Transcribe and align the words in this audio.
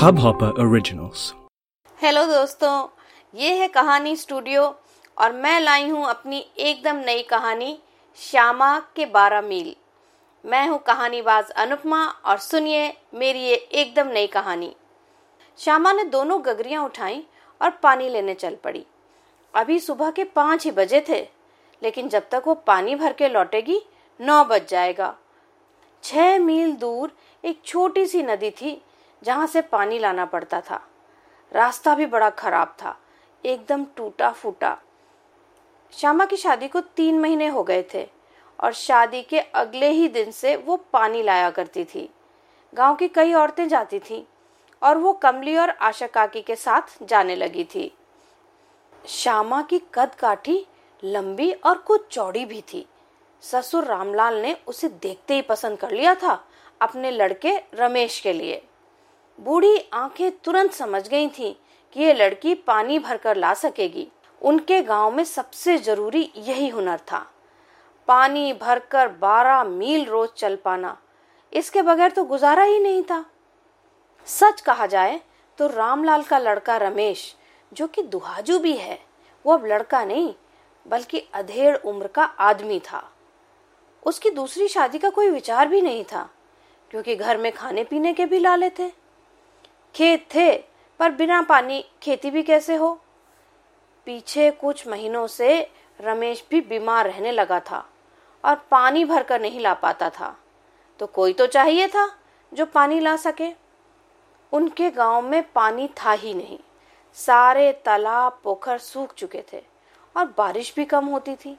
Hubhopper 0.00 0.50
Originals. 0.60 1.32
Hello 2.00 2.24
दोस्तों, 2.26 2.88
ये 3.34 3.54
है 3.58 3.68
कहानी 3.68 4.16
स्टूडियो 4.16 4.62
और 5.16 5.32
मैं 5.32 5.60
लाई 5.60 5.88
हूँ 5.88 6.06
अपनी 6.06 6.44
एकदम 6.58 6.96
नई 6.96 7.22
कहानी, 7.22 7.78
श्यामा 8.18 8.78
के 8.96 9.06
बारह 9.06 9.40
मील। 9.40 9.74
मैं 10.44 10.68
हूँ 10.68 10.78
कहानीबाज 10.78 11.50
अनुपमा 11.50 12.04
और 12.04 12.38
सुनिए 12.38 12.92
मेरी 13.14 13.40
ये 13.40 13.54
एकदम 13.54 14.08
नई 14.08 14.26
कहानी। 14.26 14.74
श्यामा 15.58 15.92
ने 15.92 16.04
दोनों 16.04 16.40
गगरियाँ 16.46 16.84
उठाई 16.84 17.22
और 17.60 17.70
पानी 17.70 18.08
लेने 18.08 18.34
चल 18.34 18.56
पड़ी। 18.64 18.86
अभी 19.54 19.78
सुबह 19.80 20.10
के 20.10 20.24
पाँच 20.24 20.64
ही 20.64 20.70
बजे 20.70 21.04
थे, 21.08 21.20
लेकिन 21.82 22.08
जब 22.08 22.28
तक 22.30 22.42
वो 22.46 22.54
पानी 22.54 22.94
भर 22.94 23.12
के 23.12 23.28
लौटेगी, 23.28 23.82
नौ 24.20 24.44
बज 24.44 24.68
जाएगा। 24.68 25.14
छह 26.06 26.38
मील 26.38 26.72
दूर 26.72 27.12
एक 27.44 27.60
छोटी 27.64 28.06
सी 28.06 28.22
नदी 28.22 28.50
थी, 28.50 28.82
जहाँ 29.22 29.46
से 29.46 29.60
पानी 29.60 29.98
लाना 29.98 30.24
पड़ता 30.24 30.60
था। 30.60 30.80
रास्ता 31.52 31.94
भी 31.94 32.06
बड़ा 32.06 32.28
खराब 32.30 32.76
था, 32.82 32.96
एकदम 33.44 33.84
टूटा 33.96 34.30
फूटा 34.30 34.76
श्यामा 35.92 36.24
की 36.24 36.36
शादी 36.36 36.68
को 36.68 36.80
तीन 36.80 37.18
महीने 37.20 37.46
हो 37.46 37.62
गए 37.62 37.84
थे, 37.94 38.06
और 38.58 38.72
शादी 38.72 39.22
के 39.22 39.38
अगले 39.38 39.90
ही 39.90 40.08
दिन 40.08 40.30
से 40.30 40.56
वो 40.56 40.76
पानी 40.92 41.22
लाया 41.22 41.50
करती 41.50 41.84
थी। 41.84 42.08
गाँव 42.72 42.96
की 42.96 43.08
कई 43.08 43.32
औरतें 43.32 43.68
जाती 43.68 43.98
थीं, 43.98 44.22
और 44.82 44.98
वो 44.98 45.12
कमली 45.12 45.56
और 45.56 45.70
आशा 45.70 46.06
काकी 46.06 46.42
के 46.42 46.56
साथ 46.56 47.02
जाने 47.02 47.36
लगी 47.36 47.64
थी। 47.64 47.92
श्यामा 49.06 49.62
की 49.62 49.82
कद 49.94 50.14
काठी 50.14 50.66
लंबी 51.04 51.52
और 51.52 51.78
कुछ 51.78 52.06
चौड़ी 52.10 52.44
भी 52.44 52.60
थी। 52.62 52.86
ससुर 53.42 53.84
रामलाल 53.84 54.40
ने 54.42 54.56
उसे 54.66 54.88
देखते 54.88 55.34
ही 55.34 55.42
पसंद 55.42 55.78
कर 55.78 55.90
लिया 55.90 56.14
था 56.14 56.38
अपने 56.80 57.10
लड़के 57.10 57.56
रमेश 57.74 58.18
के 58.20 58.32
लिए। 58.32 58.62
बूढ़ी 59.38 59.76
आँखें 59.92 60.30
तुरंत 60.38 60.72
समझ 60.72 61.06
गई 61.08 61.28
थीं 61.28 61.54
कि 61.96 62.02
ये 62.02 62.12
लड़की 62.14 62.54
पानी 62.56 62.98
भरकर 62.98 63.36
ला 63.36 63.54
सकेगी। 63.54 64.06
उनके 64.42 64.80
गाँव 64.82 65.10
में 65.10 65.24
सबसे 65.24 65.76
ज़रूरी 65.78 66.30
यही 66.36 66.68
हुनर 66.68 66.98
था। 67.12 67.26
पानी 68.08 68.52
भरकर 68.52 69.08
बारह 69.10 69.62
मील 69.64 70.04
रोज 70.04 70.28
चल 70.36 70.56
पाना, 70.56 70.96
इसके 71.52 71.82
बगैर 71.82 72.10
तो 72.10 72.24
गुजारा 72.24 72.62
ही 72.62 72.78
नहीं 72.78 73.02
था। 73.02 73.24
सच 74.26 74.60
कहा 74.60 74.86
जाए 74.86 75.20
तो 75.58 75.66
रामलाल 75.66 76.22
का 76.22 76.38
लड़का 76.38 76.76
रमेश, 76.76 77.34
जो 77.72 77.86
कि 77.86 78.02
दुहाजू 78.04 78.58
भी 78.58 78.72
है, 78.72 78.98
वो 79.44 79.52
अब 79.52 79.66
लड़का 79.66 80.04
नहीं, 80.04 80.32
बल्कि 80.86 81.22
अधेड़ 81.34 81.76
उम्र 81.78 82.06
का 82.06 82.24
आदमी 82.24 82.80
था। 82.82 83.02
उसकी 84.06 84.30
दूसरी 84.30 84.68
शादी 84.68 84.98
का 84.98 85.10
कोई 85.10 85.30
विचार 85.30 85.68
भी 85.68 85.80
नहीं 85.82 86.04
था, 86.04 86.28
क्योंकि 86.90 87.16
घर 87.16 87.36
में 87.36 87.52
खाने 87.52 87.84
पीने 87.84 88.12
के 88.12 88.26
भी 88.26 88.38
लाले 88.38 88.70
थे। 88.70 88.88
खेत 89.94 90.28
थे, 90.34 90.56
पर 91.00 91.10
बिना 91.10 91.42
पानी 91.42 91.84
खेती 92.02 92.30
भी 92.30 92.42
कैसे 92.42 92.74
हो? 92.74 92.92
पीछे 94.06 94.50
कुछ 94.50 94.86
महीनों 94.88 95.26
से 95.26 95.70
रमेश 96.00 96.44
भी 96.50 96.60
बीमार 96.60 97.06
रहने 97.06 97.32
लगा 97.32 97.60
था 97.60 97.84
और 98.44 98.54
पानी 98.70 99.04
भरकर 99.04 99.40
नहीं 99.40 99.60
ला 99.60 99.74
पाता 99.74 100.10
था। 100.10 100.36
तो 101.00 101.06
कोई 101.06 101.32
तो 101.32 101.46
चाहिए 101.46 101.88
था 101.88 102.06
जो 102.52 102.66
पानी 102.66 103.00
ला 103.00 103.16
सके। 103.16 103.52
उनके 104.52 104.90
गाँव 104.90 105.22
में 105.22 105.42
पानी 105.52 105.88
था 105.98 106.12
ही 106.12 106.34
नहीं। 106.34 106.58
सारे 107.16 107.72
तालाब, 107.84 108.40
पोखर 108.44 108.78
सूख 108.78 109.14
चुके 109.14 109.42
थे 109.52 109.62
और 110.16 110.34
बारिश 110.38 110.72
भी 110.76 110.84
कम 110.84 111.06
होती 111.06 111.34
थी। 111.34 111.58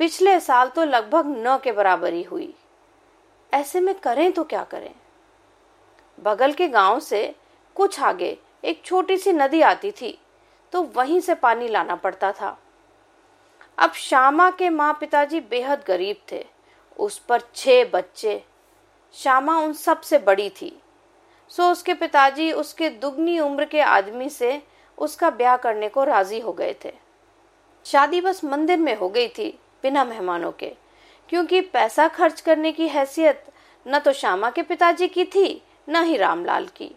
पिछले 0.00 0.38
साल 0.40 0.68
तो 0.68 0.84
लगभग 0.84 1.26
न 1.38 1.58
के 1.58 1.72
बराबर 1.72 2.14
हुई। 2.30 2.54
ऐसे 3.52 3.80
में 3.80 3.94
करें 3.94 4.30
तो 4.32 4.44
क्या 4.44 4.62
करें? 4.64 4.94
बगल 6.18 6.52
के 6.52 6.68
गाँव 6.68 7.00
से 7.00 7.34
कुछ 7.76 8.00
आगे 8.00 8.36
एक 8.64 8.82
छोटी 8.84 9.16
सी 9.16 9.32
नदी 9.32 9.60
आती 9.62 9.90
थी 9.90 10.18
तो 10.72 10.82
वहीं 10.94 11.20
से 11.20 11.34
पानी 11.34 11.68
लाना 11.68 11.94
पड़ता 11.94 12.32
था। 12.32 12.58
अब 13.78 13.92
श्यामा 13.92 14.50
के 14.50 14.70
माँ 14.70 14.92
पिताजी 15.00 15.40
बेहद 15.40 15.82
गरीब 15.86 16.16
थे, 16.32 16.44
उस 16.96 17.18
पर 17.18 17.42
छह 17.54 17.84
बच्चे। 17.84 18.42
श्यामा 19.14 19.56
उन 19.58 19.72
सबसे 19.72 20.18
बड़ी 20.18 20.48
थी। 20.50 20.76
सो 21.50 21.70
उसके 21.72 21.94
पिताजी 21.94 22.50
उसके 22.52 22.88
दुगनी 22.90 23.38
उम्र 23.40 23.64
के 23.64 23.80
आदमी 23.80 24.28
से 24.30 24.62
उसका 24.98 25.30
ब्याह 25.30 25.56
करने 25.56 25.88
को 25.88 26.04
राज़ी 26.04 26.40
हो 26.40 26.52
गए 26.52 26.74
थे। 26.84 26.92
शादी 27.86 28.20
बस 28.20 28.44
मंदिर 28.44 28.78
में 28.78 28.94
हो 28.96 29.08
गई 29.08 29.28
थी। 29.28 29.58
बिना 29.82 30.04
मेहमानों 30.04 30.52
के। 30.52 30.76
क्योंकि 31.28 31.60
पैसा 31.60 32.08
खर्च 32.08 32.40
करने 32.40 32.72
की 32.72 32.88
हैसियत 32.88 33.44
न 33.88 33.98
तो 33.98 34.12
श्यामा 34.12 34.50
के 34.50 34.62
पिताजी 34.62 35.08
की 35.08 35.24
थी, 35.24 35.62
न 35.88 36.02
ही 36.04 36.16
रामलाल 36.16 36.66
की। 36.66 36.94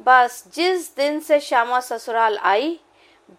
बस 0.00 0.44
जिस 0.52 0.96
दिन 0.96 1.20
से 1.20 1.40
श्यामा 1.40 1.80
ससुराल 1.80 2.38
आई, 2.38 2.80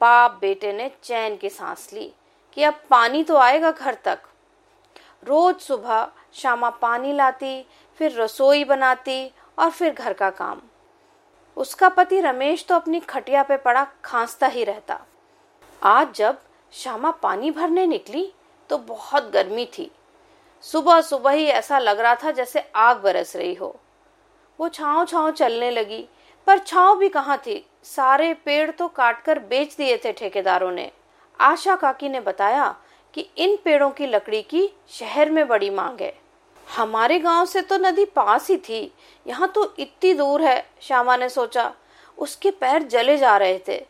बाप 0.01 0.37
बेटे 0.41 0.73
ने 0.73 0.91
चैन 1.03 1.37
की 1.37 1.49
सांस 1.49 1.89
ली 1.93 2.13
कि 2.53 2.63
अब 2.63 2.81
पानी 2.89 3.23
तो 3.23 3.35
आएगा 3.35 3.71
घर 3.71 3.93
तक। 3.93 4.19
रोज 5.23 5.55
सुबह 5.55 6.11
श्यामा 6.33 6.69
पानी 6.69 7.13
लाती, 7.13 7.65
फिर 7.97 8.21
रसोई 8.21 8.63
बनाती 8.63 9.31
और 9.59 9.69
फिर 9.69 9.93
घर 9.93 10.13
का 10.13 10.29
काम। 10.29 10.61
उसका 11.57 11.89
पति 11.89 12.19
रमेश 12.21 12.65
तो 12.65 12.75
अपनी 12.75 12.99
खटिया 12.99 13.43
पे 13.43 13.57
पड़ा, 13.57 13.87
खांसता 14.03 14.47
ही 14.47 14.63
रहता। 14.63 14.99
आज 15.83 16.13
जब 16.15 16.41
श्यामा 16.71 17.11
पानी 17.11 17.51
भरने 17.51 17.85
निकली 17.85 18.33
तो 18.69 18.77
बहुत 18.77 19.29
गर्मी 19.31 19.65
थी। 19.77 19.91
सुबह 20.63 21.01
सुबह 21.01 21.31
ही 21.31 21.45
ऐसा 21.45 21.79
लग 21.79 21.99
रहा 21.99 22.15
था 22.15 22.31
जैसे 22.31 22.63
आग 22.75 22.97
बरस 22.97 23.35
रही 23.35 23.53
हो। 23.53 23.75
वो 24.59 24.69
छाव 24.69 25.05
छाव 25.05 25.31
चलने 25.31 25.71
लगी, 25.71 26.07
पर 26.47 26.57
छाव 26.57 26.97
भी 26.97 27.09
कहाँ 27.09 27.37
थी? 27.37 27.65
सारे 27.83 28.33
पेड़ 28.33 28.69
तो 28.71 28.87
काटकर 28.87 29.39
बेच 29.39 29.75
दिए 29.75 29.97
थे 29.97 30.13
ठेकेदारों 30.13 30.71
ने। 30.71 30.91
आशा 31.39 31.75
काकी 31.75 32.09
ने 32.09 32.19
बताया 32.19 32.75
कि 33.13 33.29
इन 33.37 33.57
पेड़ों 33.65 33.89
की 33.89 34.07
लकड़ी 34.07 34.41
की 34.41 34.69
शहर 34.89 35.29
में 35.29 35.47
बड़ी 35.47 35.69
मांग 35.69 36.01
है। 36.01 36.13
हमारे 36.67 37.19
गाँव 37.19 37.45
से 37.45 37.61
तो 37.61 37.77
नदी 37.77 38.05
पास 38.05 38.49
ही 38.49 38.57
थी। 38.57 38.93
यहाँ 39.27 39.47
तो 39.47 39.73
इतनी 39.79 40.13
दूर 40.13 40.41
है, 40.41 40.65
श्यामा 40.81 41.17
ने 41.17 41.29
सोचा। 41.29 41.73
उसके 42.17 42.51
पैर 42.51 42.83
जले 42.83 43.17
जा 43.17 43.37
रहे 43.37 43.59
थे। 43.67 43.85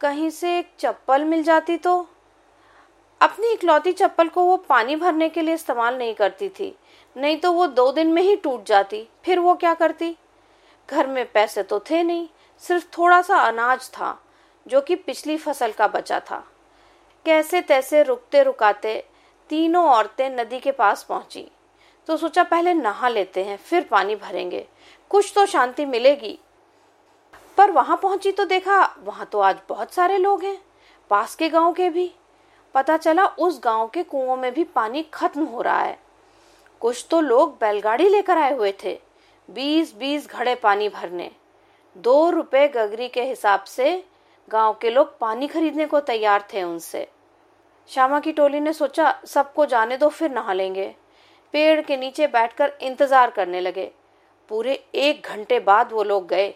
कहीं 0.00 0.30
से 0.30 0.58
एक 0.58 0.70
चप्पल 0.78 1.24
मिल 1.24 1.42
जाती 1.42 1.76
तो? 1.76 2.08
अपनी 3.20 3.52
इकलौती 3.52 3.92
चप्पल 3.92 4.28
को 4.28 4.44
वो 4.44 4.56
पानी 4.56 4.96
भरने 4.96 5.28
के 5.28 5.42
लिए 5.42 5.54
इस्तेमाल 5.54 5.98
नहीं 5.98 6.14
करती 6.14 6.48
थी। 6.48 6.76
नहीं 7.16 7.36
तो 7.36 7.52
वो 7.52 7.66
दो 7.66 7.92
दिन 7.92 8.06
में 8.06 8.22
ही 8.22 8.36
टूट 8.36 8.64
जाती। 8.64 9.08
फिर 9.24 9.38
वो 9.38 9.54
क्या 9.54 9.74
करती? 9.74 10.16
घर 10.90 11.06
में 11.06 11.32
पैसे 11.32 11.62
तो 11.62 11.80
थे 11.80 12.02
नहीं, 12.02 12.28
सिर्फ़ 12.58 12.86
थोड़ा 12.98 13.22
सा 13.22 13.36
अनाज 13.36 13.88
था, 13.88 14.22
जो 14.66 14.80
कि 14.80 14.94
पिछली 14.94 15.36
फ़सल 15.36 15.72
का 15.72 15.88
बचा 15.88 16.20
था। 16.20 16.44
कैसे 17.24 17.60
तैसे 17.60 18.02
रुकते 18.02 18.42
रुकाते 18.42 19.04
तीनों 19.48 19.86
औरतें 19.86 20.30
नदी 20.30 20.60
के 20.60 20.72
पास 20.72 21.02
पहुँची। 21.02 21.50
तो 22.06 22.16
सोचा 22.16 22.44
पहले 22.44 22.74
नहा 22.74 23.08
लेते 23.08 23.44
हैं, 23.44 23.56
फिर 23.56 23.84
पानी 23.84 24.16
भरेंगे। 24.16 24.66
कुछ 25.10 25.32
तो 25.34 25.46
शांति 25.46 25.84
मिलेगी। 25.84 26.38
पर 27.56 27.70
वहाँ 27.70 27.96
पहुँची 27.96 28.32
तो 28.32 28.44
देखा, 28.44 28.96
वहाँ 29.04 29.26
तो 29.26 29.40
आज 29.40 29.56
बहुत 29.68 29.92
सारे 29.92 30.18
लोग 30.18 30.44
हैं, 30.44 30.58
पास 31.10 31.34
के 31.34 31.48
गाँव 31.48 31.72
के 31.72 31.90
भी। 31.90 32.14
पता 32.76 32.96
चला 32.96 33.26
उस 33.26 33.60
गाँव 33.64 33.86
के 33.88 34.02
कुओं 34.02 34.36
में 34.36 34.52
भी 34.54 34.64
पानी 34.64 35.02
खत्म 35.14 35.44
हो 35.44 35.62
रहा 35.62 35.80
है। 35.80 35.98
कुछ 36.80 37.06
तो 37.10 37.20
लोग 37.20 37.56
बैलगाड़ी 37.60 38.08
लेकर 38.08 38.38
आए 38.38 38.54
हुए 38.54 38.72
थे 38.84 38.98
बीस 39.48 39.94
बीस 39.96 40.28
घड़े 40.28 40.54
पानी 40.54 40.88
भरने। 40.88 41.30
दो 41.96 42.30
रुपए 42.30 42.66
गगरी 42.68 43.08
के 43.08 43.22
हिसाब 43.22 43.64
से 43.64 44.04
गाँव 44.48 44.76
के 44.80 44.90
लोग 44.90 45.18
पानी 45.18 45.46
खरीदने 45.46 45.86
को 45.86 46.00
तैयार 46.02 46.44
थे 46.52 46.62
उनसे। 46.62 47.06
श्यामा 47.88 48.20
की 48.20 48.32
टोली 48.32 48.60
ने 48.60 48.72
सोचा, 48.72 49.10
सबको 49.24 49.66
जाने 49.66 49.96
दो, 49.96 50.08
फिर 50.08 50.30
नहा 50.30 50.52
लेंगे। 50.52 50.94
पेड़ 51.54 51.80
के 51.80 51.96
नीचे 51.96 52.26
बैठकर 52.26 52.72
इंतज़ार 52.82 53.30
करने 53.30 53.60
लगे। 53.60 53.90
पूरे 54.50 54.74
एक 54.94 55.26
घंटे 55.26 55.60
बाद 55.60 55.92
वो 55.92 56.02
लोग 56.02 56.28
गए। 56.28 56.54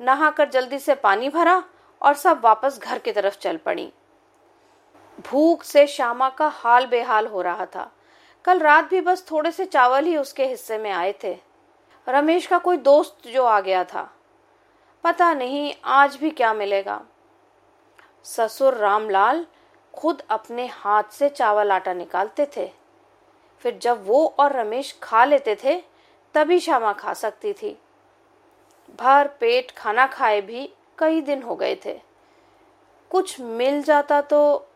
नहाकर 0.00 0.48
जल्दी 0.48 0.78
से 0.78 0.94
पानी 0.94 1.28
भरा 1.28 1.62
और 2.02 2.14
सब 2.14 2.40
वापस 2.44 2.80
घर 2.82 2.98
की 2.98 3.12
तरफ़ 3.12 3.38
चल 3.38 3.56
पड़ी। 3.56 3.92
भूख 5.26 5.62
से 5.62 5.86
श्यामा 5.86 6.28
का 6.28 6.48
हाल 6.48 6.86
बेहाल 6.86 7.26
हो 7.26 7.42
रहा 7.42 7.66
था। 7.66 7.92
कल 8.44 8.58
रात 8.58 8.84
भी 8.84 9.00
बस 9.00 9.26
थोड़े 9.30 9.52
से 9.52 9.64
चावल 9.64 10.04
ही 10.04 10.16
उसके 10.16 10.46
हिस्से 10.46 10.78
में 10.78 10.90
आए 10.90 11.14
थे। 11.24 11.38
रमेश 12.08 12.46
का 12.46 12.58
कोई 12.58 12.76
दोस्त 12.76 13.28
जो 13.28 13.44
आ 13.44 13.60
गया 13.60 13.84
था। 13.84 14.10
पता 15.04 15.34
नहीं 15.34 15.74
आज 15.84 16.16
भी 16.16 16.30
क्या 16.30 16.54
मिलेगा। 16.54 17.02
ससुर 18.24 18.74
रामलाल 18.74 19.46
खुद 19.94 20.22
अपने 20.30 20.66
हाथ 20.66 21.02
से 21.12 21.28
चावल 21.28 21.72
आटा 21.72 21.92
निकालते 21.92 22.46
थे। 22.56 22.70
फिर 23.58 23.78
जब 23.78 24.06
वो 24.06 24.34
और 24.38 24.52
रमेश 24.52 24.98
खा 25.02 25.24
लेते 25.24 25.56
थे, 25.64 25.82
तभी 26.34 26.60
श्यामा 26.60 26.92
खा 26.92 27.14
सकती 27.14 27.52
थी। 27.52 27.78
भर 29.00 29.28
पेट 29.40 29.70
खाना 29.70 30.06
खाए 30.06 30.40
भी 30.40 30.74
कई 30.98 31.20
दिन 31.20 31.42
हो 31.42 31.56
गए 31.56 31.76
थे। 31.84 32.00
कुछ 33.10 33.40
मिल 33.40 33.82
जाता 33.82 34.20
तो 34.20 34.68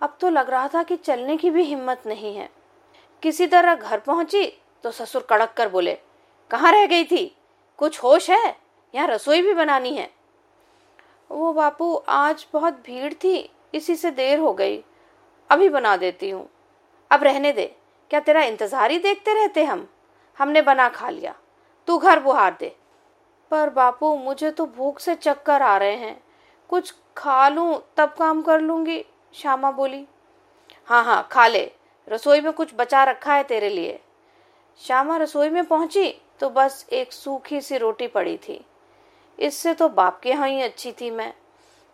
अब 0.00 0.16
तो 0.20 0.28
लग 0.30 0.50
रहा 0.50 0.68
था 0.68 0.82
कि 0.82 0.96
चलने 0.96 1.36
की 1.36 1.50
भी 1.50 1.62
हिम्मत 1.62 2.02
नहीं 2.06 2.34
है। 2.36 2.48
किसी 3.22 3.46
तरह 3.46 3.74
घर 3.74 3.98
पहुँची 3.98 4.46
तो 4.84 4.90
ससुर 4.90 5.26
कड़क 5.30 5.52
कर 5.56 5.68
बोले, 5.68 5.98
कहाँ 6.50 6.72
रह 6.72 6.86
गई 6.86 7.04
थी? 7.04 7.36
कुछ 7.78 8.02
होश 8.02 8.30
है? 8.30 8.56
यहाँ 8.94 9.06
रसोई 9.08 9.42
भी 9.42 9.54
बनानी 9.54 9.94
है? 9.94 10.10
वो 11.30 11.52
बापू, 11.52 11.94
आज 12.08 12.46
बहुत 12.52 12.80
भीड़ 12.86 13.12
थी, 13.14 13.50
इसी 13.74 13.96
से 13.96 14.10
देर 14.10 14.38
हो 14.38 14.52
गई। 14.52 14.82
अभी 15.50 15.68
बना 15.68 15.96
देती 15.96 16.30
हूँ। 16.30 16.48
अब 17.10 17.22
रहने 17.22 17.52
दे। 17.52 17.66
क्या 18.10 18.20
तेरा 18.20 18.42
इंतज़ार 18.42 18.90
ही 18.90 18.98
देखते 18.98 19.34
रहते 19.34 19.64
हम? 19.64 19.86
हमने 20.38 20.62
बना 20.62 20.88
खा 20.88 21.10
लिया। 21.10 21.34
तू 21.88 21.98
घर 21.98 22.20
बुहार 22.20 22.56
दे। 22.60 22.74
पर 23.50 23.70
बापू, 23.70 24.14
मुझे 24.16 24.50
तो 24.50 24.66
भूख 24.66 24.98
से 25.00 25.14
चक्कर 25.14 25.62
आ 25.62 25.76
रहे 25.76 25.96
हैं। 25.96 26.20
कुछ 26.70 26.94
खा 27.16 27.48
लूँ, 27.48 27.80
तब 27.96 28.14
काम 28.18 28.42
कर 28.42 28.60
लूँगी। 28.60 29.04
श्यामा 29.34 29.70
बोली 29.70 30.04
हाँ 30.88 31.02
हाँ 31.04 31.26
खा 31.32 31.46
ले। 31.46 31.70
रसोई 32.08 32.40
में 32.40 32.52
कुछ 32.52 32.74
बचा 32.78 33.02
रखा 33.04 33.34
है 33.34 33.42
तेरे 33.44 33.68
लिए 33.70 33.98
श्यामा 34.80 35.16
रसोई 35.16 35.48
में 35.50 35.64
पहुँची 35.64 36.10
तो 36.40 36.50
बस 36.50 36.86
एक 36.92 37.12
सूखी 37.12 37.60
सी 37.60 37.78
रोटी 37.78 38.06
पड़ी 38.06 38.36
थी। 38.38 38.60
इससे 39.38 39.74
तो 39.74 39.88
बाप 39.88 40.20
के 40.20 40.28
यहाँ 40.30 40.48
ही 40.48 40.60
अच्छी 40.62 40.92
थी 40.92 41.10
मैं। 41.10 41.32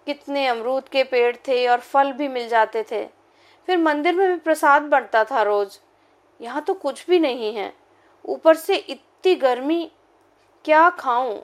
कितने 0.07 0.47
अमरूद 0.47 0.89
के 0.89 1.05
पेड़ 1.05 1.37
थे 1.49 1.67
और 1.67 1.81
फल 1.81 2.13
भी 2.13 2.29
मिल 2.29 2.49
जाते 2.49 2.85
थे। 2.91 3.05
फिर 3.69 3.79
मंदिर 3.79 4.15
में 4.15 4.29
भी 4.29 4.37
प्रसाद 4.37 4.83
बढ़ता 4.83 5.25
था 5.25 5.43
रोज। 5.43 5.79
यहाँ 6.41 6.63
तो 6.63 6.75
कुछ 6.75 7.07
भी 7.09 7.19
नहीं 7.21 7.55
है। 7.55 7.73
ऊपर 8.25 8.57
से 8.57 8.77
इतनी 8.77 9.35
गर्मी, 9.35 9.91
क्या 10.65 10.89
खाऊं? 10.91 11.41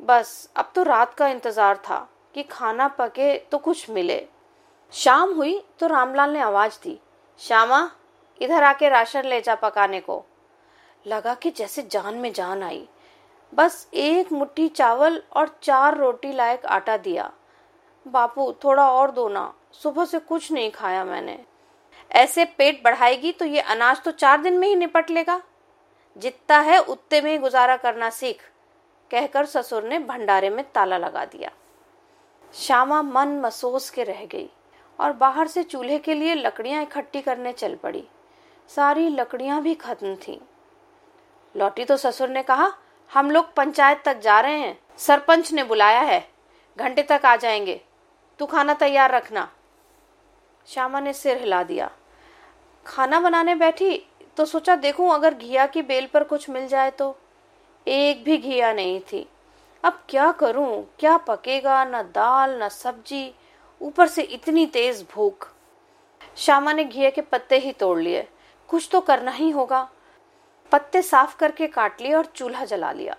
बस, 0.00 0.50
अब 0.56 0.72
तो 0.74 0.82
रात 0.82 1.14
का 1.14 1.28
इंतज़ार 1.28 1.76
था 1.80 2.08
कि 2.34 2.42
खाना 2.42 2.88
पके 2.90 3.36
तो 3.42 3.58
कुछ 3.58 3.88
मिले। 3.90 4.26
शाम 4.92 5.32
हुई 5.32 5.58
तो 5.78 5.86
रामलाल 5.86 6.30
ने 6.30 6.40
आवाज़ 6.40 6.78
दी, 6.82 6.98
श्यामा, 7.40 7.90
इधर 8.40 8.62
आके 8.62 8.88
राशन 8.88 9.24
ले 9.24 9.40
जा 9.40 9.54
पकाने 9.54 10.00
को। 10.00 10.24
लगा 11.06 11.34
कि 11.34 11.50
जैसे 11.50 11.82
जान 11.82 12.14
में 12.14 12.32
जान 12.32 12.62
आई। 12.62 12.88
बस 13.52 13.88
एक 13.94 14.32
मुट्ठी 14.32 14.68
चावल 14.68 15.22
और 15.36 15.56
चार 15.62 15.96
रोटी 15.98 16.32
लायक 16.32 16.66
आटा 16.66 16.96
दिया। 16.96 17.30
बापू, 18.06 18.52
थोड़ा 18.64 18.90
और 18.90 19.10
दो 19.10 19.28
ना, 19.28 19.52
सुबह 19.72 20.04
से 20.04 20.18
कुछ 20.18 20.50
नहीं 20.52 20.70
खाया 20.70 21.04
मैंने। 21.04 21.38
ऐसे 22.10 22.44
पेट 22.44 22.82
बढ़ाएगी 22.84 23.32
तो 23.32 23.44
ये 23.44 23.60
अनाज 23.60 24.02
तो 24.02 24.10
चार 24.10 24.40
दिन 24.42 24.58
में 24.58 24.68
ही 24.68 24.74
निपट 24.74 25.10
लेगा। 25.10 25.40
जितना 26.16 26.58
है 26.58 26.78
उतने 26.78 27.20
में 27.20 27.30
ही 27.30 27.38
गुजारा 27.38 27.76
करना 27.76 28.10
सीख, 28.10 28.42
कहकर 29.10 29.46
ससुर 29.46 29.84
ने 29.84 29.98
भंडारे 29.98 30.50
में 30.50 30.64
ताला 30.72 30.98
लगा 30.98 31.24
दिया। 31.24 31.50
श्यामा 32.54 33.02
मन 33.02 33.40
मसोस 33.40 33.90
के 33.90 34.04
रह 34.04 34.24
गई। 34.24 34.50
और 35.00 35.12
बाहर 35.12 35.46
से 35.46 35.62
चूल्हे 35.62 35.98
के 35.98 36.14
लिए 36.14 36.34
लकड़ियाँ 36.34 36.82
इकट्ठी 36.82 37.20
करने 37.20 37.52
चल 37.52 37.74
पड़ी। 37.74 38.04
सारी 38.68 39.08
लकड़ियाँ 39.08 39.62
भी 39.62 39.74
खत्म 39.74 40.16
थी। 40.16 40.40
लौटी 41.56 41.84
तो 41.84 41.96
ससुर 41.96 42.28
ने 42.28 42.42
कहा, 42.42 42.72
हम 43.12 43.30
लोग 43.30 43.54
पंचायत 43.54 44.02
तक 44.04 44.18
जा 44.18 44.40
रहे 44.40 44.58
हैं। 44.58 44.80
सरपंच 44.98 45.52
ने 45.52 45.64
बुलाया 45.64 46.00
है। 46.00 46.28
घंटे 46.78 47.02
तक 47.02 47.22
आ 47.24 47.36
जाएँगे। 47.36 47.80
तू 48.38 48.46
खाना 48.46 48.74
तैयार 48.74 49.10
रखना। 49.10 49.52
श्यामा 50.66 51.00
ने 51.00 51.12
सिर 51.12 51.36
हिला 51.36 51.62
दिया। 51.62 51.90
खाना 52.86 53.20
बनाने 53.20 53.54
बैठी 53.54 54.06
तो 54.36 54.44
सोचा 54.44 54.76
देखूँ 54.76 55.10
अगर 55.10 55.34
घिया 55.34 55.66
की 55.66 55.82
बेल 55.82 56.06
पर 56.06 56.24
कुछ 56.24 56.50
मिल 56.50 56.68
जाए 56.68 56.90
तो। 56.90 57.18
एक 57.88 58.24
भी 58.24 58.36
घिया 58.36 58.72
नहीं 58.72 59.00
थी। 59.00 59.28
अब 59.84 60.02
क्या 60.08 60.32
करूँ? 60.32 60.94
क्या 60.98 61.16
पकेगा? 61.16 61.84
न 61.84 62.02
दाल, 62.02 62.62
न 62.62 62.68
सब्ज़ी। 62.68 63.34
ऊपर 63.80 64.06
से 64.06 64.22
इतनी 64.22 64.66
तेज 64.66 65.04
भूख। 65.12 65.48
श्यामा 66.36 66.72
ने 66.72 66.84
घिया 66.84 67.10
के 67.10 67.20
पत्ते 67.20 67.58
ही 67.58 67.72
तोड़ 67.72 67.98
लिए। 67.98 68.26
कुछ 68.68 68.88
तो 68.92 69.00
करना 69.00 69.30
ही 69.30 69.50
होगा। 69.50 69.88
पत्ते 70.72 71.02
साफ़ 71.02 71.36
करके 71.36 71.66
काट 71.66 72.00
लिए 72.00 72.14
और 72.14 72.26
चूल्हा 72.26 72.64
जला 72.64 72.92
लिया। 72.92 73.16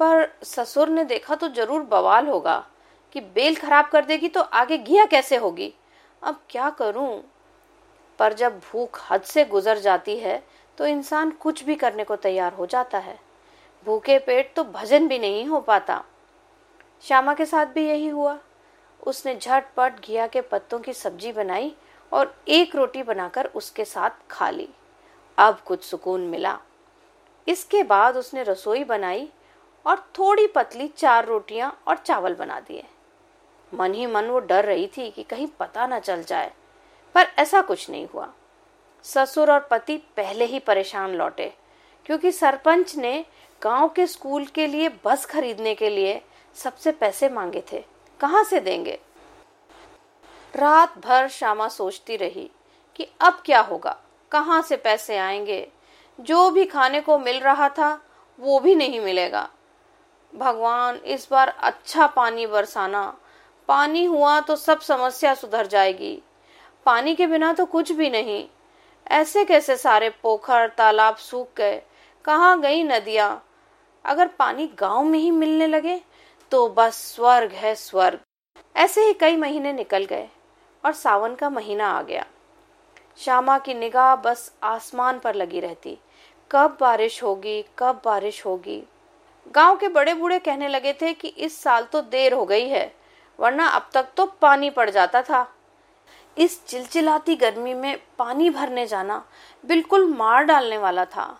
पर 0.00 0.28
ससुर 0.44 0.88
ने 0.88 1.04
देखा 1.04 1.34
तो 1.34 1.48
ज़रूर 1.48 1.82
बवाल 1.82 2.26
होगा 2.28 2.64
कि 3.14 3.20
बेल 3.20 3.56
खराब 3.56 3.88
कर 3.88 4.04
देगी 4.04 4.28
तो 4.28 4.40
आगे 4.40 4.78
घिया 4.78 5.04
कैसे 5.04 5.36
होगी। 5.36 5.72
अब 6.22 6.40
क्या 6.50 6.70
करूँ? 6.70 7.22
पर 8.18 8.32
जब 8.32 8.58
भूख 8.62 9.00
हद 9.10 9.22
से 9.22 9.44
गुजर 9.44 9.78
जाती 9.78 10.16
है 10.18 10.42
तो 10.78 10.86
इंसान 10.86 11.30
कुछ 11.32 11.62
भी 11.64 11.74
करने 11.74 12.04
को 12.04 12.16
तैयार 12.16 12.52
हो 12.52 12.66
जाता 12.66 12.98
है। 12.98 13.18
भूखे 13.86 14.18
पेट 14.18 14.52
तो 14.56 14.64
भजन 14.64 15.08
भी 15.08 15.18
नहीं 15.18 15.44
हो 15.46 15.60
पाता। 15.60 16.02
श्यामा 17.04 17.34
के 17.34 17.46
साथ 17.46 17.66
भी 17.66 17.88
यही 17.88 18.08
हुआ। 18.08 18.38
उसने 19.02 19.34
झटपट 19.36 20.00
घिया 20.00 20.26
के 20.26 20.40
पत्तों 20.40 20.78
की 20.78 20.92
सब्ज़ी 20.92 21.32
बनाई 21.32 21.74
और 22.12 22.34
एक 22.48 22.74
रोटी 22.76 23.02
बनाकर 23.02 23.46
उसके 23.46 23.84
साथ 23.84 24.10
खा 24.30 24.50
ली। 24.50 24.68
अब 25.38 25.60
कुछ 25.66 25.84
सुकून 25.84 26.20
मिला। 26.20 26.58
इसके 27.46 27.82
बाद 27.82 28.16
उसने 28.16 28.42
रसोई 28.42 28.84
बनाई 28.84 29.28
और 29.86 30.00
थोड़ी 30.18 30.46
पतली 30.46 30.88
चार 30.88 31.26
रोटियाँ 31.26 31.76
और 31.88 31.96
चावल 31.96 32.34
बना 32.34 32.58
दिए। 32.60 32.84
मन 33.72 33.94
ही 33.94 34.06
मन 34.06 34.24
वो 34.24 34.40
डर 34.40 34.64
रही 34.64 34.86
थी 34.86 35.10
कि 35.10 35.22
कहीं 35.22 35.46
पता 35.60 35.86
न 35.86 35.98
चल 35.98 36.22
जाए, 36.22 36.52
पर 37.14 37.26
ऐसा 37.38 37.60
कुछ 37.62 37.88
नहीं 37.90 38.06
हुआ। 38.14 38.28
ससुर 39.04 39.50
और 39.50 39.60
पति 39.60 39.96
पहले 40.16 40.44
ही 40.44 40.58
परेशान 40.58 41.14
लौटे, 41.14 41.52
क्योंकि 42.06 42.32
सरपंच 42.32 42.94
ने 42.96 43.24
गाँव 43.62 43.88
के 43.88 44.06
स्कूल 44.06 44.44
के 44.46 44.66
लिए 44.66 44.88
बस 45.04 45.24
खरीदने 45.26 45.74
के 45.74 45.90
लिए 45.90 46.20
सबसे 46.56 46.92
पैसे 46.92 47.28
मांगे 47.28 47.62
थे। 47.72 47.84
कहाँ 48.20 48.44
से 48.44 48.60
देंगे? 48.60 49.00
रात 50.56 50.98
भर 50.98 51.28
श्यामा 51.28 51.68
सोचती 51.68 52.16
रही 52.16 52.50
कि 52.96 53.08
अब 53.20 53.42
क्या 53.46 53.60
होगा, 53.60 54.00
कहाँ 54.32 54.62
से 54.62 54.76
पैसे 54.76 55.18
आएँगे? 55.18 55.72
जो 56.20 56.50
भी 56.50 56.64
खाने 56.64 57.00
को 57.00 57.18
मिल 57.18 57.40
रहा 57.40 57.68
था, 57.68 58.02
वो 58.40 58.60
भी 58.60 58.74
नहीं 58.74 59.00
मिलेगा। 59.00 59.50
भगवान, 60.34 60.96
इस 60.96 61.28
बार 61.30 61.48
अच्छा 61.48 62.06
पानी 62.06 62.46
बरसाना। 62.46 63.18
पानी 63.68 64.04
हुआ 64.04 64.40
तो 64.40 64.56
सब 64.56 64.80
समस्या 64.80 65.34
सुधर 65.34 65.66
जाएगी। 65.66 66.22
पानी 66.86 67.14
के 67.14 67.26
बिना 67.26 67.52
तो 67.52 67.66
कुछ 67.66 67.92
भी 67.92 68.10
नहीं। 68.10 68.48
ऐसे 69.08 69.44
कैसे 69.44 69.76
सारे 69.76 70.10
पोखर, 70.10 70.68
तालाब 70.68 71.16
सूख 71.16 71.48
गए? 71.56 71.82
कहाँ 72.24 72.60
गई 72.60 72.82
नदियाँ? 72.82 73.46
अगर 74.04 74.28
पानी 74.28 74.66
गाँव 74.78 75.02
में 75.02 75.18
ही 75.18 75.30
मिलने 75.30 75.66
लगे? 75.66 76.00
तो 76.52 76.68
बस 76.68 76.96
स्वर्ग 77.14 77.52
है 77.52 77.74
स्वर्ग। 77.74 78.20
ऐसे 78.76 79.04
ही 79.04 79.12
कई 79.12 79.36
महीने 79.36 79.72
निकल 79.72 80.04
गए 80.04 80.28
और 80.84 80.92
सावन 80.92 81.34
का 81.34 81.50
महीना 81.50 81.88
आ 81.88 82.02
गया। 82.02 82.24
श्यामा 83.18 83.58
की 83.58 83.74
निगाह 83.74 84.14
बस 84.16 84.52
आसमान 84.62 85.18
पर 85.18 85.34
लगी 85.34 85.60
रहती। 85.60 85.96
कब 86.50 86.76
बारिश 86.80 87.22
होगी, 87.22 87.62
कब 87.78 88.00
बारिश 88.04 88.44
होगी। 88.46 88.82
गाँव 89.54 89.76
के 89.76 89.88
बड़े 89.88 90.14
बूढ़े 90.14 90.38
कहने 90.38 90.68
लगे 90.68 90.92
थे 90.92 91.12
कि 91.12 91.28
इस 91.28 91.62
साल 91.62 91.84
तो 91.84 92.00
देर 92.00 92.34
हो 92.34 92.44
गई 92.44 92.68
है, 92.68 92.92
वरना 93.38 93.66
अब 93.66 93.88
तक 93.94 94.08
तो 94.16 94.26
पानी 94.42 94.70
पड़ 94.70 94.88
जाता 94.90 95.22
था। 95.22 95.46
इस 96.36 96.64
चिलचिलाती 96.66 97.36
गर्मी 97.36 97.74
में 97.74 97.96
पानी 98.18 98.50
भरने 98.50 98.86
जाना 98.86 99.24
बिल्कुल 99.64 100.04
मार 100.08 100.44
डालने 100.44 100.78
वाला 100.78 101.04
था। 101.04 101.36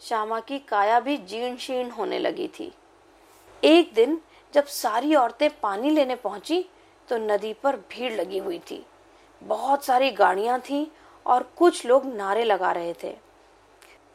श्यामा 0.00 0.40
की 0.40 0.58
काया 0.58 1.00
भी 1.00 1.16
जीर्ण 1.16 1.56
शीर्ण 1.56 1.90
होने 1.90 2.18
लगी 2.18 2.48
थी। 2.48 2.72
एक 3.62 3.92
दिन 3.94 4.20
जब 4.54 4.66
सारी 4.66 5.14
औरतें 5.14 5.48
पानी 5.60 5.90
लेने 5.90 6.14
पहुँची 6.14 6.64
तो 7.08 7.16
नदी 7.18 7.52
पर 7.52 7.76
भीड़ 7.90 8.12
लगी 8.12 8.38
हुई 8.38 8.58
थी। 8.70 8.84
बहुत 9.42 9.84
सारी 9.84 10.10
गाड़ियाँ 10.10 10.58
थीं 10.60 10.86
और 11.26 11.42
कुछ 11.56 11.84
लोग 11.86 12.04
नारे 12.06 12.44
लगा 12.44 12.70
रहे 12.72 12.92
थे। 13.02 13.16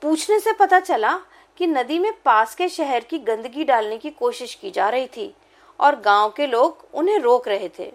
पूछने 0.01 0.39
से 0.39 0.51
पता 0.51 0.79
चला 0.79 1.13
कि 1.57 1.67
नदी 1.67 1.99
में 1.99 2.11
पास 2.25 2.55
के 2.55 2.67
शहर 2.69 3.03
की 3.03 3.19
गंदगी 3.19 3.63
डालने 3.63 3.97
की 3.97 4.09
कोशिश 4.09 4.53
की 4.55 4.71
जा 4.71 4.89
रही 4.89 5.07
थी 5.07 5.33
और 5.79 5.99
गाँव 5.99 6.29
के 6.29 6.47
लोग 6.47 6.87
उन्हें 6.93 7.17
रोक 7.19 7.47
रहे 7.47 7.69
थे। 7.79 7.91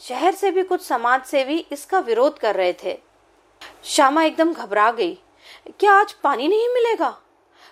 शहर 0.00 0.34
से 0.34 0.50
भी 0.50 0.62
कुछ 0.62 0.82
समाज 0.82 1.24
सेवी 1.24 1.58
इसका 1.72 1.98
विरोध 1.98 2.38
कर 2.38 2.54
रहे 2.54 2.72
थे। 2.84 2.98
श्यामा 3.84 4.22
एकदम 4.24 4.52
घबरा 4.52 4.90
गई। 4.90 5.14
क्या 5.80 5.92
आज 5.92 6.12
पानी 6.12 6.48
नहीं 6.48 6.68
मिलेगा? 6.68 7.18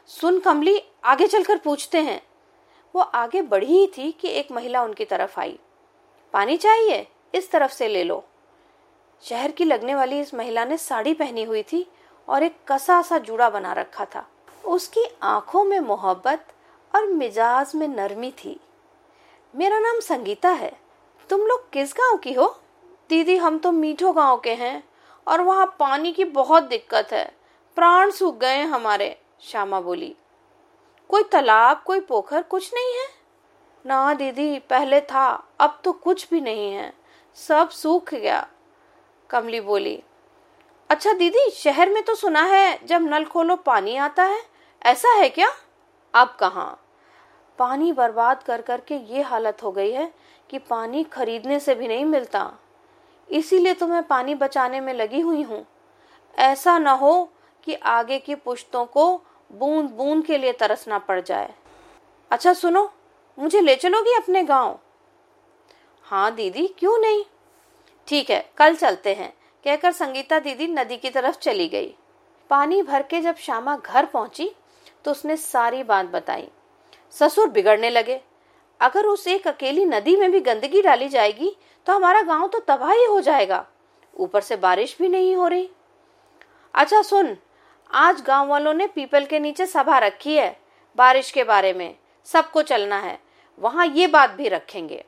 सुन 0.07 0.39
कमली, 0.41 0.83
आगे 1.05 1.27
चलकर 1.27 1.59
पूछते 1.59 1.99
हैं। 1.99 2.21
वो 2.95 3.01
आगे 3.01 3.43
बढ़ी 3.43 3.73
ही 3.73 3.87
थी 3.87 4.13
कि 4.13 4.29
एक 4.29 4.53
महिला 4.53 4.83
उनकी 4.83 5.05
तरफ़ 5.05 5.41
आई। 5.41 5.59
पानी 6.33 6.57
चाहिए? 6.57 7.09
इस 7.35 7.51
तरफ़ 7.51 7.73
से 7.73 7.89
ले 7.89 8.05
लो। 8.05 8.25
शहर 9.23 9.51
की 9.51 9.65
लगने 9.65 9.95
वाली 9.95 10.21
इस 10.21 10.35
महिला 10.35 10.65
ने 10.65 10.77
साड़ी 10.77 11.15
पहनी 11.15 11.43
हुई 11.43 11.63
थी 11.63 11.91
और 12.29 12.43
एक 12.43 12.57
कसा 12.69 13.03
सा 13.03 13.19
जूड़ा 13.19 13.51
बना 13.51 13.73
रखा 13.73 14.05
था। 14.05 14.29
उसकी 14.65 15.05
आँखों 15.23 15.65
में 15.65 15.81
मोहब्बत 15.81 16.47
और 16.95 17.07
मिजाज 17.07 17.73
में 17.75 17.89
नरमी 17.89 18.31
थी। 18.31 18.61
मेरा 19.57 19.79
नाम 19.79 20.01
संगीता 20.01 20.49
है। 20.49 20.81
तुम 21.29 21.41
लोग 21.41 21.71
किस 21.71 21.93
गाँव 21.93 22.17
की 22.17 22.33
हो? 22.33 22.61
दीदी, 23.09 23.37
हम 23.37 23.59
तो 23.59 23.73
मीठो 23.73 24.13
गाँव 24.13 24.41
के 24.41 24.55
हैं 24.55 24.89
और 25.29 25.41
वहाँ 25.41 25.67
पानी 25.67 26.13
की 26.13 26.25
बहुत 26.25 26.63
दिक्कत 26.63 27.09
है। 27.13 27.37
प्राण 27.75 28.11
सूख 28.11 28.37
गए 28.37 28.63
हमारे, 28.63 29.21
श्यामा 29.41 29.81
बोली। 29.81 30.17
कोई 31.13 31.23
तालाब, 31.23 31.83
कोई 31.87 32.01
पोखर, 32.01 32.43
कुछ 32.43 32.75
नहीं 32.75 32.93
है। 32.95 33.09
ना 33.87 34.15
दीदी, 34.15 34.59
पहले 34.59 35.01
था, 35.01 35.49
अब 35.61 35.81
तो 35.85 35.93
कुछ 35.93 36.31
भी 36.31 36.41
नहीं 36.41 36.73
है। 36.73 36.93
सब 37.35 37.71
सूख 37.71 38.15
गया, 38.15 38.49
कमली 39.31 39.61
बोली। 39.61 40.03
अच्छा 40.91 41.13
दीदी, 41.13 41.51
शहर 41.51 41.91
में 41.91 42.03
तो 42.03 42.15
सुना 42.15 42.43
है, 42.43 42.87
जब 42.87 43.03
नल 43.03 43.25
खोलो 43.25 43.57
पानी 43.57 43.97
आता 43.97 44.25
है। 44.25 44.43
ऐसा 44.83 45.09
है 45.09 45.29
क्या? 45.29 45.49
अब 46.15 46.37
कहा? 46.41 46.79
पानी 47.59 47.93
बर्बाद 47.93 48.43
कर 48.43 48.63
करके 48.63 48.95
ये 48.95 49.23
हालत 49.23 49.63
हो 49.63 49.73
गई 49.73 49.93
है 49.93 50.15
कि 50.51 50.59
पानी 50.59 51.05
खरीदने 51.05 51.61
से 51.61 51.75
भी 51.75 51.89
नहीं 51.89 52.05
मिलता। 52.05 52.53
इसीलिए 53.31 53.75
तो 53.75 53.87
मैं 53.87 54.03
पानी 54.03 54.35
बचाने 54.35 54.81
में 54.81 54.95
लगी 54.95 55.21
हुई 55.21 55.43
हूँ। 55.43 55.67
ऐसा 56.39 56.79
न 56.79 56.87
हो 56.87 57.33
कि 57.63 57.75
आगे 57.75 58.19
की 58.19 58.35
पुश्तों 58.35 58.87
को 58.87 59.23
बूंद 59.53 59.91
बूंद 59.91 60.25
के 60.25 60.39
लिए 60.39 60.53
तरसना 60.53 60.99
पड़ 60.99 61.21
जाए। 61.21 61.53
अच्छा 62.31 62.53
सुनो, 62.53 62.91
मुझे 63.39 63.61
ले 63.61 63.75
चलोगी 63.77 64.15
अपने 64.15 64.43
गाँव? 64.43 64.79
हाँ 66.07 66.35
दीदी, 66.35 66.67
क्यों 66.69 66.99
नहीं? 66.99 67.25
ठीक 68.09 68.31
है, 68.31 68.45
कल 68.57 68.75
चलते 68.75 69.15
हैं, 69.15 69.33
कहकर 69.65 69.93
संगीता 69.93 70.39
दीदी 70.39 70.67
नदी 70.69 70.97
की 70.97 71.11
तरफ़ 71.11 71.39
चली 71.39 71.69
गई। 71.69 71.95
पानी 72.51 72.83
भर 72.83 73.03
के 73.03 73.21
जब 73.21 73.37
श्यामा 73.37 73.77
घर 73.77 74.07
पहुँची 74.07 74.51
तो 75.05 75.11
उसने 75.11 75.37
सारी 75.37 75.83
बात 75.83 76.07
बताई। 76.07 76.49
ससुर 77.15 77.49
बिगड़ने 77.49 77.91
लगे। 77.91 78.21
अगर 78.81 79.07
उस 79.07 79.27
एक 79.29 79.47
अकेली 79.49 79.85
नदी 79.85 80.17
में 80.17 80.31
भी 80.31 80.41
गंदगी 80.41 80.83
डाली 80.83 81.09
जाएगी 81.09 81.57
तो 81.87 81.93
हमारा 81.93 82.23
गाँव 82.23 82.49
तो 82.49 82.59
तबाही 82.59 83.05
हो 83.05 83.21
जाएगा। 83.21 83.67
ऊपर 84.17 84.41
से 84.41 84.57
बारिश 84.57 84.97
भी 84.99 85.09
नहीं 85.09 85.35
हो 85.37 85.47
रही। 85.49 85.69
अच्छा 86.75 87.03
सुन 87.03 87.37
आज 87.95 88.23
गाँव 88.23 88.49
वालों 88.49 88.75
ने 88.75 88.87
पीपल 88.87 89.25
के 89.25 89.39
नीचे 89.39 89.67
सभा 89.67 89.99
रखी 89.99 90.37
है, 90.37 90.61
बारिश 90.97 91.31
के 91.31 91.45
बारे 91.45 91.73
में। 91.73 91.97
सबको 92.25 92.63
चलना 92.63 92.99
है, 92.99 93.19
वहाँ 93.59 93.87
ये 93.87 94.07
बात 94.07 94.31
भी 94.31 94.49
रखेंगे। 94.49 95.05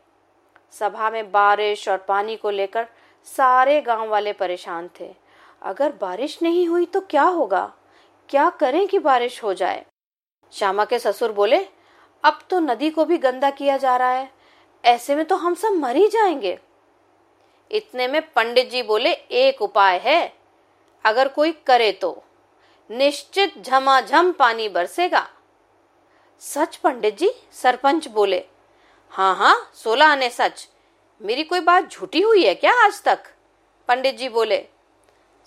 सभा 0.73 1.11
में 1.11 1.31
बारिश 1.31 1.89
और 1.89 1.99
पानी 1.99 2.37
को 2.37 2.51
लेकर 2.51 2.87
सारे 3.25 3.81
गाँव 3.81 4.09
वाले 4.09 4.33
परेशान 4.33 4.91
थे। 5.01 5.15
अगर 5.63 5.93
बारिश 5.93 6.43
नहीं 6.43 6.69
हुई 6.69 6.87
तो 6.87 7.01
क्या 7.01 7.23
होगा? 7.23 7.75
क्या 8.29 8.51
करें 8.51 8.89
कि 8.89 8.99
बारिश 8.99 9.43
हो 9.43 9.55
जाए? 9.55 9.87
श्यामा 10.53 10.85
के 10.85 10.99
ससुर 10.99 11.33
बोले, 11.33 11.67
अब 12.25 12.39
तो 12.51 12.61
नदी 12.61 12.91
को 12.91 13.05
भी 13.05 13.19
गंदा 13.19 13.51
किया 13.51 13.77
जा 13.77 13.97
रहा 13.97 14.11
है। 14.11 14.31
ऐसे 14.85 15.15
में 15.15 15.25
तो 15.25 15.37
हम 15.37 15.55
सब 15.55 15.69
मर 15.69 15.97
ही 15.97 16.09
जाएँगे। 16.09 16.59
इतने 17.71 18.09
में 18.09 18.33
पंडित 18.33 18.71
जी 18.71 18.83
बोले, 18.83 19.13
एक 19.13 19.63
उपाय 19.63 19.99
है। 19.99 20.33
अगर 21.05 21.29
कोई 21.29 21.53
करे 21.53 21.93
तो। 21.93 22.23
निश्चित 22.91 23.49
झमाझम 23.59 24.31
पानी 24.33 24.69
बरसेगा। 24.69 25.23
सच 26.43 26.77
पंडित 26.77 27.17
जी, 27.19 27.31
सरपंच 27.53 28.09
बोले 28.09 28.43
हाँ 29.13 29.35
हाँ 29.37 29.55
सोलह 29.75 30.07
आने 30.07 30.29
सच। 30.31 30.69
मेरी 31.21 31.43
कोई 31.43 31.61
बात 31.61 31.91
झूठी 31.91 32.21
हुई 32.21 32.45
है 32.45 32.55
क्या 32.55 32.73
आज 32.85 33.03
तक? 33.03 33.19
पंडित 33.89 34.17
जी 34.17 34.29
बोले, 34.29 34.59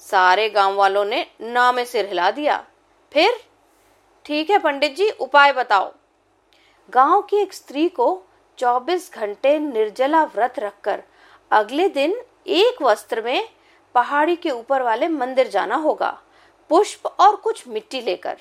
सारे 0.01 0.49
गाँव 0.49 0.75
वालों 0.75 1.05
ने 1.05 1.25
ना 1.41 1.71
में 1.71 1.83
सिर 1.85 2.05
हिला 2.05 2.29
दिया। 2.31 2.57
फिर? 3.11 3.39
ठीक 4.25 4.49
है 4.49 4.57
पंडित 4.57 4.95
जी, 4.95 5.09
उपाय 5.11 5.53
बताओ। 5.53 5.91
गाँव 6.89 7.21
की 7.21 7.37
एक 7.37 7.53
स्त्री 7.53 7.87
को 7.89 8.21
24 8.57 9.11
घंटे 9.13 9.57
निर्जला 9.59 10.23
व्रत 10.25 10.59
रखकर 10.59 11.03
अगले 11.51 11.87
दिन 11.89 12.21
एक 12.47 12.81
वस्त्र 12.81 13.21
में 13.21 13.47
पहाड़ी 13.95 14.35
के 14.35 14.51
ऊपर 14.51 14.81
वाले 14.81 15.07
मंदिर 15.07 15.47
जाना 15.47 15.75
होगा। 15.75 16.17
पुष्प 16.69 17.05
और 17.19 17.35
कुछ 17.35 17.67
मिट्टी 17.67 18.01
लेकर, 18.01 18.37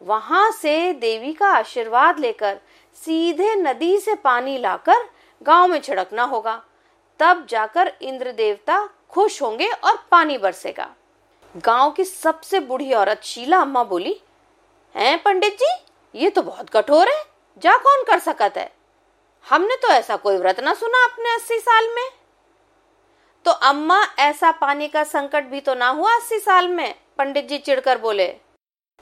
वहाँ 0.00 0.50
से 0.52 0.92
देवी 0.92 1.32
का 1.32 1.48
आशीर्वाद 1.48 2.18
लेकर 2.18 2.58
सीधे 2.96 3.54
नदी 3.54 3.98
से 3.98 4.14
पानी 4.14 4.56
लाकर 4.58 5.08
गाँव 5.42 5.68
में 5.68 5.80
छिड़कना 5.80 6.22
होगा। 6.22 6.62
तब 7.20 7.46
जाकर 7.50 7.92
इंद्र 8.02 8.32
देवता 8.32 8.78
खुश 9.10 9.40
होंगे 9.42 9.68
और 9.68 9.98
पानी 10.10 10.38
बरसेगा। 10.38 10.88
गाँव 11.54 11.90
की 11.90 12.04
सबसे 12.04 12.60
बूढ़ी 12.60 12.92
औरत 12.92 13.22
शीला 13.24 13.60
अम्मा 13.60 13.82
बोली, 13.84 14.20
हैं 14.94 15.22
पंडित 15.22 15.54
जी, 15.54 15.72
ये 16.14 16.30
तो 16.30 16.42
बहुत 16.42 16.70
कठोर 16.70 17.08
है, 17.08 17.22
जा 17.62 17.76
कौन 17.76 18.04
कर 18.04 18.18
सकत 18.18 18.56
है? 18.56 18.70
हमने 19.46 19.76
तो 19.76 19.88
ऐसा 19.88 20.16
कोई 20.16 20.36
व्रत 20.36 20.60
ना 20.60 20.74
सुना 20.74 21.04
अपने 21.04 21.34
अस्सी 21.34 21.58
साल 21.58 21.88
में। 21.88 22.08
तो 23.44 23.50
अम्मा, 23.50 24.02
ऐसा 24.18 24.50
पानी 24.52 24.88
का 24.88 25.04
संकट 25.04 25.44
भी 25.44 25.60
तो 25.60 25.74
ना 25.74 25.88
हुआ 25.88 26.14
अस्सी 26.14 26.38
साल 26.38 26.68
में। 26.68 26.94
पंडित 27.20 27.48
जी 27.48 27.56
चिढ़कर 27.58 27.98
बोले, 27.98 28.26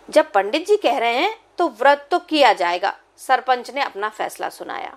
जब 0.08 0.30
पंडित 0.32 0.66
जी 0.66 0.76
कह 0.76 0.96
रहे 0.98 1.16
हैं 1.16 1.34
तो 1.58 1.68
व्रत 1.70 2.08
तो 2.10 2.18
किया 2.20 2.52
जाएगा। 2.52 2.92
सरपंच 3.18 3.70
ने 3.70 3.82
अपना 3.82 4.08
फैसला 4.08 4.48
सुनाया। 4.48 4.96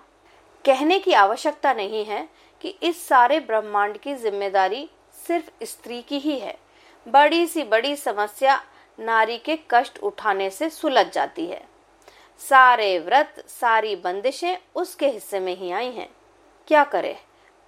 कहने 0.64 0.98
की 0.98 1.12
आवश्यकता 1.12 1.72
नहीं 1.72 2.04
है 2.04 2.28
कि 2.64 2.74
इस 2.82 3.06
सारे 3.08 3.38
ब्रह्मांड 3.40 3.96
की 3.98 4.14
ज़िम्मेदारी 4.16 4.88
सिर्फ़ 5.26 5.64
स्त्री 5.64 6.00
की 6.02 6.18
ही 6.18 6.38
है। 6.38 6.56
बड़ी 7.06 7.46
सी 7.46 7.62
बड़ी 7.64 7.96
समस्या 7.96 8.60
नारी 8.98 9.38
के 9.38 9.58
कष्ट 9.70 9.98
उठाने 10.00 10.50
से 10.50 10.70
सुलझ 10.70 11.06
जाती 11.08 11.46
है। 11.46 11.62
सारे 12.40 12.98
व्रत, 12.98 13.44
सारी 13.50 13.96
बंदिशें 13.96 14.56
उसके 14.74 15.08
हिस्से 15.08 15.40
में 15.40 15.56
ही 15.56 15.70
आई 15.72 15.92
हैं। 15.92 16.08
क्या 16.68 16.84
करे? 16.84 17.16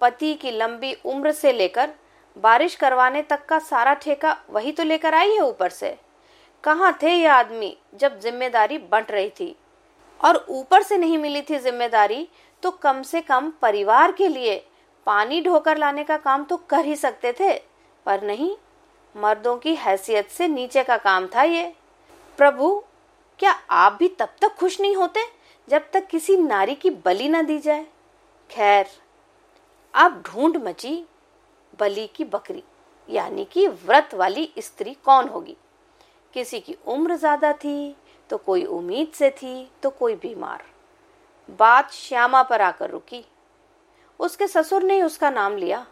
पति 0.00 0.34
की 0.34 0.50
लंबी 0.52 0.96
उम्र 1.04 1.32
से 1.32 1.52
लेकर 1.52 1.94
बारिश 2.36 2.74
करवाने 2.74 3.22
तक 3.22 3.44
का 3.46 3.58
सारा 3.60 3.94
ठेका 3.94 4.36
वही 4.50 4.72
तो 4.72 4.84
लेकर 4.84 5.14
आई 5.14 5.30
है 5.30 5.40
ऊपर 5.40 5.70
से। 5.70 5.96
कहाँ 6.64 6.96
थे 7.02 7.12
ये 7.12 7.26
आदमी 7.26 7.76
जब 7.94 8.18
ज़िम्मेदारी 8.20 8.78
बंट 8.78 9.10
रही 9.10 9.28
थी? 9.30 9.54
और 10.20 10.44
ऊपर 10.50 10.82
से 10.82 10.96
नहीं 10.98 11.18
मिली 11.18 11.42
थी 11.42 11.58
ज़िम्मेदारी 11.58 12.26
तो 12.62 12.70
कम 12.72 13.02
से 13.02 13.20
कम 13.20 13.52
परिवार 13.62 14.12
के 14.12 14.28
लिए 14.28 14.56
पानी 15.06 15.40
ढोकर 15.42 15.78
लाने 15.78 16.04
का 16.04 16.16
काम 16.18 16.44
तो 16.44 16.56
कर 16.68 16.84
ही 16.84 16.96
सकते 16.96 17.32
थे, 17.32 17.52
पर 18.06 18.22
नहीं, 18.22 18.56
मर्दों 19.14 19.56
की 19.56 19.74
हैसियत 19.76 20.28
से 20.28 20.48
नीचे 20.48 20.82
का 20.84 20.96
काम 20.98 21.26
था 21.26 21.42
ये। 21.42 21.72
प्रभु, 22.38 22.82
क्या 23.40 23.50
आप 23.70 23.96
भी 23.98 24.08
तब 24.10 24.34
तक 24.42 24.54
खुश 24.54 24.80
नहीं 24.80 24.96
होते 24.96 25.20
जब 25.68 25.90
तक 25.92 26.06
किसी 26.06 26.36
नारी 26.36 26.74
की 26.74 26.90
बलि 26.90 27.28
न 27.28 27.44
दी 27.46 27.58
जाए? 27.58 27.84
खैर, 28.50 28.86
अब 29.94 30.22
ढूंढ 30.26 30.56
मची 30.64 31.04
बलि 31.80 32.06
की 32.06 32.24
बकरी, 32.26 32.62
यानी 33.08 33.44
कि 33.44 33.66
व्रत 33.68 34.14
वाली 34.14 34.48
स्त्री 34.58 34.94
कौन 35.04 35.28
होगी? 35.28 35.56
किसी 36.34 36.60
की 36.60 36.76
उम्र 36.86 37.16
ज़्यादा 37.16 37.52
थी 37.54 37.96
तो 38.30 38.36
कोई 38.38 38.64
उम्मीद 38.66 39.12
से 39.14 39.30
थी 39.32 39.70
तो 39.82 39.90
कोई 39.90 40.14
बीमार। 40.16 40.62
बात 41.58 41.90
श्यामा 41.92 42.42
पर 42.42 42.60
आकर 42.62 42.90
रुकी। 42.90 43.24
उसके 44.20 44.46
ससुर 44.46 44.82
ने 44.82 45.00
उसका 45.02 45.30
नाम 45.30 45.56
लिया 45.56 45.86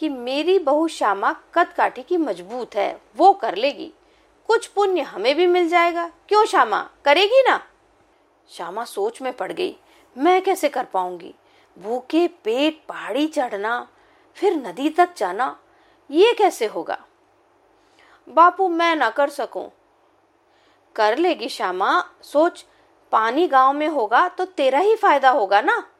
कि 0.00 0.08
मेरी 0.08 0.58
बहू 0.58 0.86
श्यामा 0.88 1.32
कद 1.54 1.72
काठी 1.72 2.02
की 2.02 2.16
मज़बूत 2.16 2.74
है, 2.76 3.00
वो 3.16 3.32
कर 3.32 3.56
लेगी। 3.56 3.92
कुछ 4.48 4.66
पुण्य 4.66 5.00
हमें 5.02 5.34
भी 5.36 5.46
मिल 5.46 5.68
जाएगा। 5.68 6.06
क्यों 6.28 6.44
श्यामा, 6.46 6.80
करेगी 7.04 7.42
ना? 7.42 7.60
श्यामा 8.50 8.84
सोच 8.84 9.20
में 9.22 9.32
पड़ 9.32 9.52
गई, 9.52 9.76
मैं 10.16 10.40
कैसे 10.42 10.68
कर 10.68 10.84
पाऊँगी? 10.84 11.34
भूखे 11.76 12.26
पेट 12.44 12.80
पहाड़ी 12.88 13.26
चढ़ना 13.28 13.88
फिर 14.34 14.56
नदी 14.56 14.88
तक 14.88 15.14
जाना, 15.16 15.56
ये 16.10 16.32
कैसे 16.32 16.66
होगा? 16.66 16.98
बापू, 18.28 18.68
मैं 18.68 18.96
ना 18.96 19.10
कर 19.10 19.28
सकूँ। 19.28 19.70
कर 20.96 21.18
लेगी 21.18 21.48
श्यामा, 21.48 22.02
सोच, 22.22 22.64
पानी 23.12 23.46
गाँव 23.46 23.72
में 23.72 23.88
होगा 23.88 24.28
तो 24.28 24.44
तेरा 24.44 24.78
ही 24.78 24.96
फ़ायदा 24.96 25.30
होगा 25.30 25.60
ना? 25.60 25.92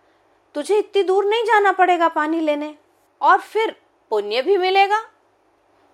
तुझे 0.55 0.79
इतनी 0.79 1.03
दूर 1.03 1.25
नहीं 1.25 1.45
जाना 1.45 1.73
पड़ेगा 1.73 2.09
पानी 2.09 2.41
लेने। 2.41 2.75
और 3.21 3.41
फिर 3.41 3.77
पुण्य 4.11 4.43
भी 4.43 4.57
मिलेगा। 4.57 5.01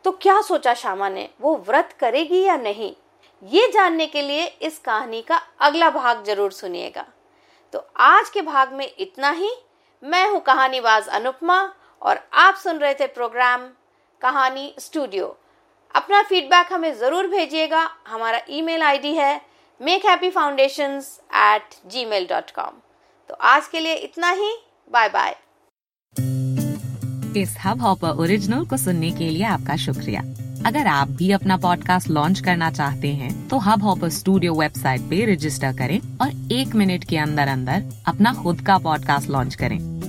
तो 0.04 0.10
क्या 0.12 0.40
सोचा 0.40 0.74
श्यामा 0.74 1.08
ने, 1.08 1.28
वो 1.40 1.56
व्रत 1.56 1.94
करेगी 2.00 2.42
या 2.42 2.56
नहीं? 2.56 2.94
ये 3.42 3.68
जानने 3.68 4.06
के 4.06 4.22
लिए 4.22 4.44
इस 4.62 4.78
कहानी 4.78 5.22
का 5.22 5.36
अगला 5.60 5.90
भाग 5.90 6.24
ज़रूर 6.24 6.52
सुनिएगा। 6.52 7.04
तो 7.72 7.86
आज 7.96 8.30
के 8.30 8.42
भाग 8.42 8.72
में 8.72 8.94
इतना 8.98 9.30
ही। 9.30 9.50
मैं 10.02 10.28
हूँ 10.30 10.40
कहानीबाज 10.40 11.08
अनुपमा 11.08 11.74
और 12.02 12.20
आप 12.34 12.54
सुन 12.54 12.78
रहे 12.78 12.94
थे 12.94 13.06
प्रोग्राम 13.08 13.66
कहानी 14.22 14.74
स्टूडियो। 14.78 15.36
अपना 15.94 16.22
फीडबैक 16.22 16.72
हमें 16.72 16.92
ज़रूर 16.98 17.26
भेजिएगा। 17.28 17.88
हमारा 18.08 18.40
ईमेल 18.50 18.82
आईडी 18.82 19.14
है 19.14 19.40
make 19.80 20.06
happy 20.06 20.30
foundation 20.30 21.00
at 21.36 21.74
Gmail 22.04 22.26
dot 22.26 22.50
com 22.50 22.80
तो 23.30 23.34
आज 23.34 23.68
के 23.68 23.80
लिए 23.80 23.94
इतना 23.94 24.30
ही। 24.30 24.52
बाय 24.90 25.08
बाय 25.08 25.36
इस 27.36 27.56
हब 27.64 27.80
हॉपर 27.82 28.20
ओरिजिनल 28.22 28.64
को 28.66 28.76
सुनने 28.76 29.10
के 29.10 29.28
लिए 29.28 29.44
आपका 29.44 29.76
शुक्रिया। 29.76 30.20
अगर 30.66 30.86
आप 30.86 31.08
भी 31.08 31.30
अपना 31.32 31.56
पॉडकास्ट 31.56 32.08
लॉन्च 32.10 32.40
करना 32.40 32.70
चाहते 32.70 33.08
हैं 33.14 33.48
तो 33.48 33.58
हब 33.58 33.82
हॉपर 33.82 34.08
स्टूडियो 34.10 34.54
वेबसाइट 34.54 35.00
पे 35.10 35.24
रजिस्टर 35.32 35.76
करें 35.78 35.98
और 36.20 36.52
एक 36.52 36.74
मिनट 36.74 37.04
के 37.08 37.18
अंदर 37.18 37.48
अंदर 37.48 37.82
अपना 38.08 38.32
खुद 38.42 38.60
का 38.66 38.78
पॉडकास्ट 38.78 39.30
लॉन्च 39.30 39.54
करें। 39.54 39.95